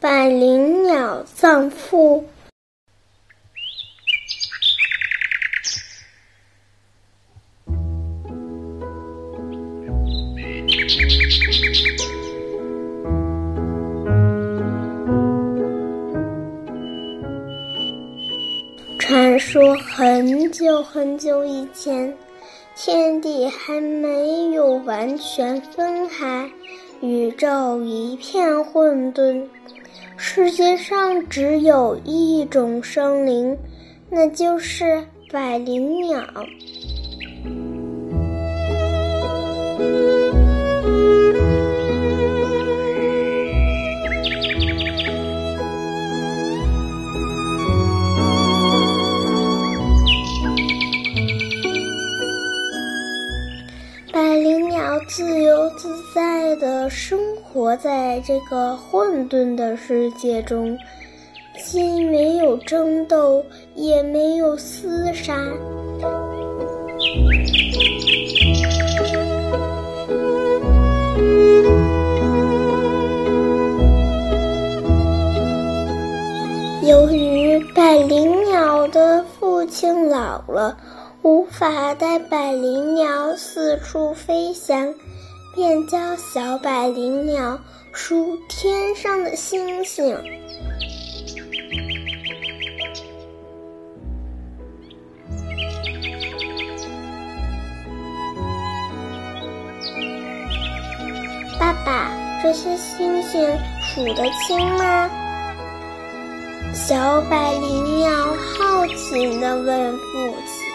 [0.00, 2.24] 百灵鸟葬父。
[19.00, 22.16] 传说很久很久以前，
[22.76, 26.48] 天地还没有完全分开，
[27.00, 29.44] 宇宙一片混沌，
[30.16, 33.56] 世界上只有一种生灵，
[34.10, 36.20] 那就是百灵鸟。
[56.88, 60.76] 生活在这个混沌的世界中，
[61.64, 65.34] 既没有争斗，也没有厮杀。
[76.82, 80.76] 由于百灵鸟的父亲老了。
[81.22, 84.94] 无法带百灵鸟四处飞翔，
[85.54, 87.58] 便教小百灵鸟
[87.92, 90.16] 数天上的星星。
[101.58, 103.40] 爸爸，这些星星
[103.82, 105.10] 数得清吗？
[106.72, 110.67] 小百灵鸟好奇地问父亲。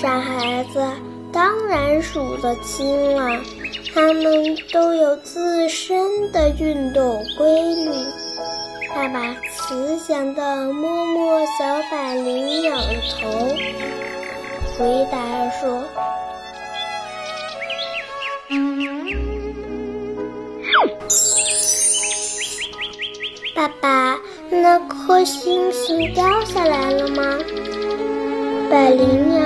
[0.00, 0.80] 傻孩子，
[1.32, 3.40] 当然数得清了，
[3.92, 7.90] 它们都有自身的运动规律。
[8.94, 13.28] 爸爸慈祥地摸摸小百灵鸟的头，
[14.78, 15.18] 回答
[15.50, 15.82] 说
[23.52, 24.16] ：“爸爸，
[24.48, 27.36] 那颗星星掉下来了吗？”
[28.70, 29.40] 百灵鸟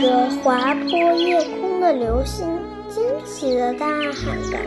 [0.00, 2.46] 着划破夜空的流星，
[2.88, 4.58] 惊奇的大喊道：“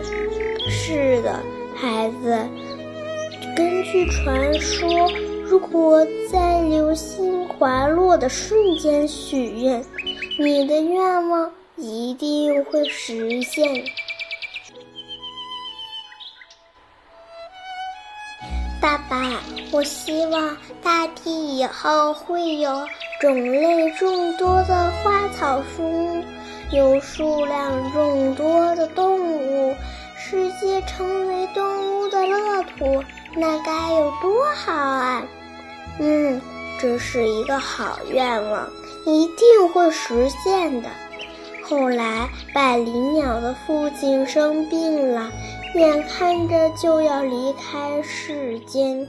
[0.69, 1.39] 是的，
[1.75, 2.37] 孩子。
[3.55, 5.11] 根据传说，
[5.43, 9.83] 如果在流星滑落的瞬间许愿，
[10.39, 13.65] 你的愿望一定会实现。”
[18.81, 19.41] 爸爸，
[19.71, 22.71] 我希望大地以后会有
[23.19, 26.23] 种类众多的花草树木，
[26.71, 29.75] 有数量众多的动物，
[30.15, 33.03] 世界成为动物的乐土，
[33.35, 35.23] 那该有多好啊！
[35.99, 36.39] 嗯，
[36.79, 38.65] 这是一个好愿望，
[39.05, 40.89] 一定会实现的。
[41.61, 45.29] 后来，百灵鸟的父亲生病了。
[45.75, 49.07] 眼看着就要离开世间，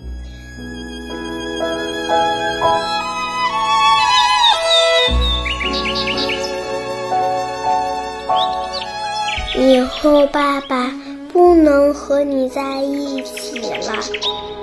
[9.56, 10.92] 以后爸爸
[11.32, 14.59] 不能和你在一起了。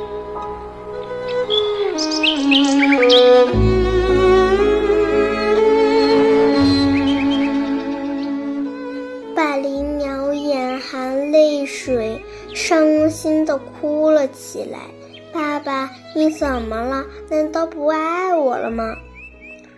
[13.67, 14.79] 哭了起来。
[15.31, 17.05] 爸爸，你怎么了？
[17.29, 18.95] 难道不爱我了吗？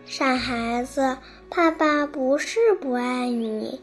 [0.05, 1.17] 傻孩子，
[1.49, 3.81] 爸爸不是不爱你，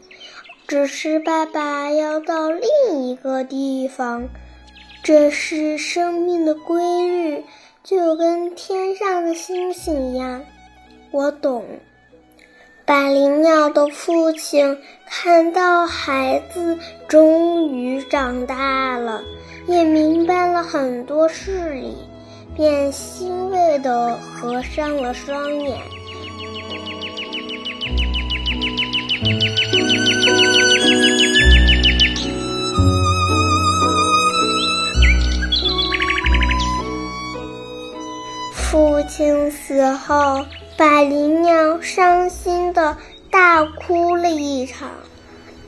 [0.67, 4.27] 只是爸爸要到另一个地方。
[5.03, 7.43] 这是生命的规律，
[7.83, 10.43] 就跟天上的星星一样。
[11.11, 11.63] 我懂。
[12.87, 19.21] 百灵鸟的父亲看到孩子终于长大了，
[19.67, 21.97] 也明白了很多事理，
[22.55, 25.77] 便欣慰地合上了双眼。
[38.53, 40.45] 父亲死后。
[40.77, 42.95] 百灵鸟伤心的
[43.31, 44.91] 大哭了一场。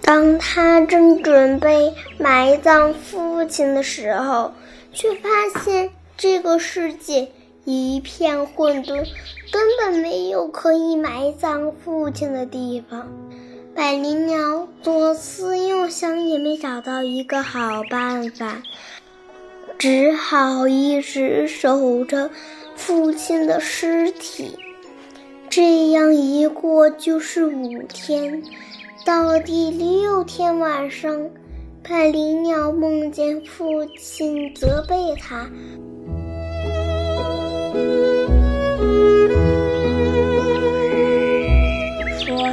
[0.04, 4.54] 当他正准备埋葬父亲的时候，
[4.94, 5.30] 却发
[5.64, 7.28] 现这个世界
[7.66, 9.08] 一片混沌，
[9.52, 13.08] 根本没有可以埋葬父亲的地方。
[13.76, 18.62] 百灵鸟左思右想，也没找到一个好办法，
[19.80, 22.30] 只好一直守着
[22.76, 24.60] 父亲的尸体。
[25.50, 28.44] 这样一过就是五天，
[29.04, 31.28] 到了第六天晚上，
[31.82, 35.50] 百灵鸟梦见父亲责备他。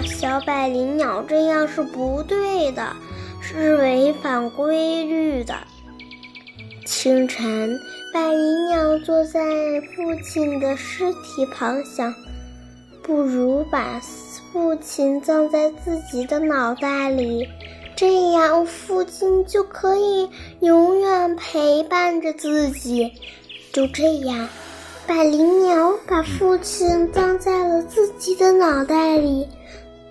[0.04, 2.96] 小百灵鸟这样是不对的，
[3.42, 5.54] 是违反规律的。
[6.86, 7.78] 清晨，
[8.14, 9.40] 百灵鸟坐在
[9.94, 12.14] 父亲的尸体旁，想：
[13.06, 14.00] 不如把
[14.52, 17.48] 父亲葬在自己的脑袋里，
[17.94, 23.12] 这样父亲就可以永远陪伴着自己。
[23.72, 24.48] 就这样，
[25.06, 29.46] 百灵鸟把父亲葬在了自己的脑袋里。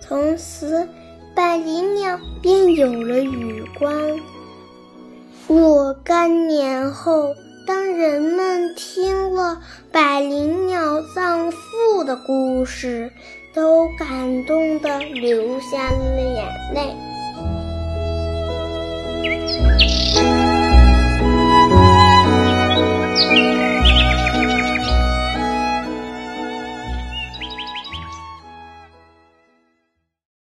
[0.00, 0.88] 从此，
[1.34, 3.94] 百灵鸟便有了羽冠。
[5.46, 7.34] 若干年后，
[7.66, 9.60] 当人们听了
[9.90, 13.10] 百灵鸟葬父的故事，
[13.52, 16.94] 都感动得流下了眼泪。